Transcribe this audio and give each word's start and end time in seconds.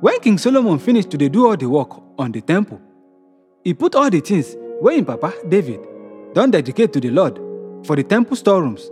When 0.00 0.20
King 0.20 0.36
Solomon 0.36 0.78
finished 0.78 1.10
to 1.10 1.16
do 1.16 1.46
all 1.46 1.56
the 1.56 1.66
work 1.66 1.88
on 2.18 2.30
the 2.30 2.42
temple, 2.42 2.78
he 3.64 3.72
put 3.72 3.94
all 3.94 4.10
the 4.10 4.20
things 4.20 4.54
where 4.78 4.94
him 4.94 5.06
papa 5.06 5.32
David 5.48 5.80
don 6.34 6.50
dedicate 6.50 6.92
to 6.92 7.00
the 7.00 7.08
Lord 7.08 7.40
for 7.86 7.96
the 7.96 8.02
temple 8.02 8.36
storerooms, 8.36 8.90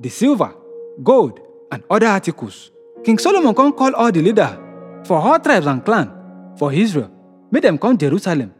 the 0.00 0.08
silver, 0.08 0.54
gold, 1.02 1.40
and 1.70 1.82
other 1.90 2.06
articles. 2.06 2.70
King 3.04 3.18
Solomon 3.18 3.54
come 3.54 3.74
call 3.74 3.94
all 3.94 4.10
the 4.10 4.22
leaders 4.22 4.56
for 5.04 5.18
all 5.18 5.38
tribes 5.38 5.66
and 5.66 5.84
clans 5.84 6.08
for 6.58 6.72
Israel, 6.72 7.10
made 7.50 7.64
them 7.64 7.76
come 7.76 7.98
Jerusalem 7.98 8.54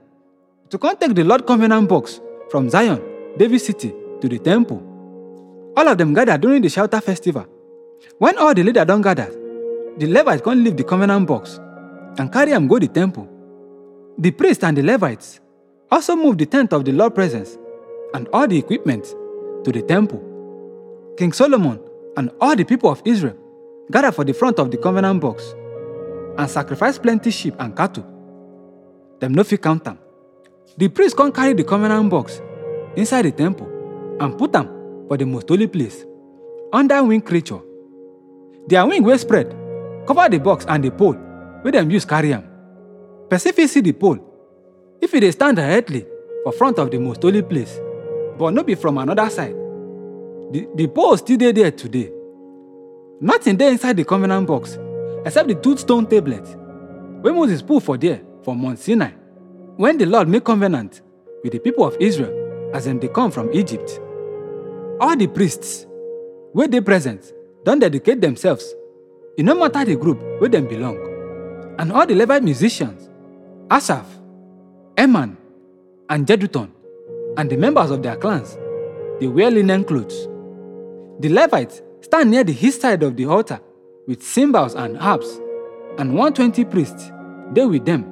to 0.68 0.76
come 0.76 0.94
take 0.98 1.14
the 1.14 1.24
Lord 1.24 1.46
covenant 1.46 1.88
box 1.88 2.20
from 2.50 2.68
Zion, 2.68 3.00
David 3.38 3.60
city, 3.62 3.94
to 4.20 4.28
the 4.28 4.38
temple. 4.38 4.82
All 5.74 5.88
of 5.88 5.96
them 5.96 6.12
gathered 6.12 6.42
during 6.42 6.60
the 6.60 6.68
Shelter 6.68 7.00
festival. 7.00 7.46
When 8.18 8.36
all 8.36 8.52
the 8.52 8.62
leaders 8.62 8.84
don 8.84 9.00
gather, 9.00 9.30
the 9.96 10.06
Levites 10.06 10.42
come 10.42 10.62
leave 10.62 10.76
the 10.76 10.84
covenant 10.84 11.26
box 11.26 11.58
and 12.18 12.32
carry 12.32 12.52
am 12.52 12.66
go 12.66 12.78
the 12.78 12.88
temple. 12.88 13.28
The 14.18 14.30
priests 14.30 14.64
and 14.64 14.76
the 14.76 14.82
Levites 14.82 15.40
also 15.90 16.16
moved 16.16 16.38
the 16.38 16.46
tent 16.46 16.72
of 16.72 16.84
the 16.84 16.92
Lord 16.92 17.14
presence 17.14 17.58
and 18.14 18.28
all 18.32 18.48
the 18.48 18.58
equipment 18.58 19.04
to 19.64 19.72
the 19.72 19.82
temple. 19.82 20.24
King 21.16 21.32
Solomon 21.32 21.80
and 22.16 22.30
all 22.40 22.56
the 22.56 22.64
people 22.64 22.90
of 22.90 23.02
Israel 23.04 23.36
gathered 23.90 24.14
for 24.14 24.24
the 24.24 24.32
front 24.34 24.58
of 24.58 24.70
the 24.70 24.76
covenant 24.76 25.20
box 25.20 25.54
and 26.36 26.48
sacrifice 26.48 26.98
plenty 26.98 27.30
sheep 27.30 27.54
and 27.58 27.76
cattle. 27.76 28.06
Them 29.20 29.34
no 29.34 29.44
fit 29.44 29.62
count 29.62 29.86
am. 29.86 29.98
The 30.76 30.88
priest 30.88 31.16
come 31.16 31.32
carry 31.32 31.54
the 31.54 31.64
covenant 31.64 32.10
box 32.10 32.40
inside 32.96 33.22
the 33.22 33.32
temple 33.32 33.66
and 34.20 34.36
put 34.38 34.52
them 34.52 34.66
for 35.08 35.16
the 35.16 35.26
most 35.26 35.48
holy 35.48 35.66
place 35.66 36.04
under 36.72 37.02
wing 37.02 37.20
creature. 37.20 37.60
Their 38.68 38.86
wing 38.86 39.02
wey 39.02 39.16
spread 39.16 39.56
cover 40.06 40.28
the 40.28 40.38
box 40.38 40.64
and 40.68 40.84
the 40.84 40.90
pole 40.90 41.16
wey 41.64 41.70
dem 41.72 41.90
use 41.90 42.04
carry 42.06 42.32
am. 42.32 42.42
Person 43.28 43.52
fit 43.52 43.68
see 43.70 43.80
the 43.80 43.92
pole 43.92 44.18
if 45.00 45.14
e 45.14 45.20
dey 45.20 45.30
stand 45.30 45.56
directly 45.56 46.06
for 46.44 46.52
front 46.52 46.78
of 46.78 46.90
the 46.90 46.98
most 46.98 47.22
holy 47.22 47.42
place, 47.42 47.78
but 48.38 48.52
no 48.54 48.62
be 48.62 48.74
from 48.74 48.98
another 48.98 49.28
side. 49.30 49.54
The, 50.52 50.66
the 50.74 50.86
pole 50.88 51.16
still 51.16 51.36
dey 51.36 51.52
there 51.52 51.70
today. 51.70 52.10
Nothing 53.20 53.56
dey 53.56 53.72
inside 53.72 53.96
the 53.96 54.04
covenant 54.04 54.46
box 54.46 54.78
except 55.24 55.48
the 55.48 55.54
two 55.56 55.76
stone 55.76 56.06
tablet 56.06 56.46
wey 57.22 57.32
Moses 57.32 57.60
put 57.62 57.82
for 57.82 57.98
there 57.98 58.20
for 58.44 58.54
Mount 58.54 58.78
Sinai 58.78 59.10
when 59.76 59.98
the 59.98 60.06
Lord 60.06 60.28
make 60.28 60.44
covenant 60.44 61.02
with 61.42 61.52
the 61.52 61.58
people 61.58 61.84
of 61.84 61.96
Israel 62.00 62.70
as 62.74 62.84
dem 62.84 62.98
dey 62.98 63.08
come 63.08 63.30
from 63.30 63.52
Egypt. 63.52 64.00
All 65.00 65.16
the 65.16 65.26
priests 65.26 65.86
wey 66.54 66.66
dey 66.68 66.80
present 66.80 67.32
don 67.64 67.78
dedicate 67.80 68.20
themselves, 68.20 68.74
e 69.36 69.42
no 69.42 69.54
matter 69.54 69.84
the 69.84 69.96
group 69.96 70.18
wey 70.40 70.48
dem 70.48 70.66
belong. 70.66 71.07
And 71.78 71.92
all 71.92 72.06
the 72.06 72.14
Levite 72.14 72.42
musicians, 72.42 73.08
Asaph, 73.70 74.06
Heman, 74.96 75.36
and 76.08 76.26
Jeduthun, 76.26 76.70
and 77.36 77.48
the 77.48 77.56
members 77.56 77.90
of 77.90 78.02
their 78.02 78.16
clans, 78.16 78.58
dey 79.20 79.28
wear 79.28 79.50
linen 79.50 79.84
clothes. 79.84 80.26
The 81.20 81.28
Levites 81.28 81.82
stand 82.00 82.30
near 82.30 82.44
the 82.44 82.52
east 82.66 82.80
side 82.80 83.02
of 83.02 83.16
the 83.16 83.26
altar 83.26 83.60
with 84.06 84.22
cymbals 84.22 84.74
and 84.74 84.96
harps, 84.96 85.40
and 85.98 86.14
120 86.14 86.64
priests 86.64 87.12
they 87.52 87.64
with 87.64 87.84
them, 87.84 88.04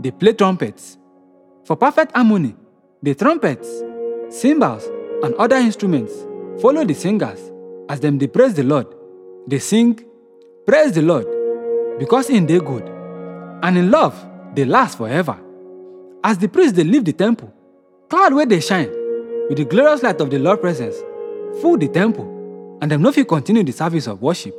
they 0.00 0.10
play 0.10 0.32
trumpets. 0.32 0.96
For 1.64 1.76
perfect 1.76 2.14
harmony, 2.16 2.54
the 3.02 3.14
trumpets, 3.14 3.68
cymbals, 4.30 4.84
and 5.22 5.34
other 5.34 5.56
instruments 5.56 6.12
follow 6.60 6.84
the 6.84 6.94
singers 6.94 7.40
as 7.88 8.00
them 8.00 8.18
they 8.18 8.26
praise 8.26 8.54
the 8.54 8.62
Lord. 8.62 8.86
They 9.46 9.58
sing, 9.58 10.04
Praise 10.66 10.92
the 10.92 11.02
Lord, 11.02 11.26
because 11.98 12.30
in 12.30 12.46
dey 12.46 12.58
good, 12.60 12.88
and 13.62 13.78
in 13.78 13.90
love 13.90 14.14
they 14.54 14.64
last 14.64 14.98
forever. 14.98 15.38
As 16.24 16.38
the 16.38 16.48
priests 16.48 16.72
they 16.72 16.84
leave 16.84 17.04
the 17.04 17.12
temple, 17.12 17.52
cloud 18.08 18.34
where 18.34 18.46
they 18.46 18.60
shine 18.60 18.90
with 19.48 19.58
the 19.58 19.64
glorious 19.64 20.02
light 20.02 20.20
of 20.20 20.30
the 20.30 20.38
Lord 20.38 20.60
presence 20.60 20.96
full 21.60 21.78
the 21.78 21.88
temple, 21.88 22.78
and 22.80 22.90
dem 22.90 23.02
no 23.02 23.12
fit 23.12 23.26
continue 23.28 23.64
the 23.64 23.72
service 23.72 24.06
of 24.06 24.20
worship. 24.20 24.54